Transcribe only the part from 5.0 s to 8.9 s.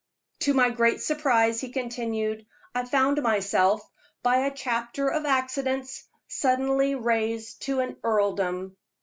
of accidents, suddenly raised to an earldom.